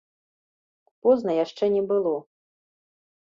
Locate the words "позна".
1.07-1.31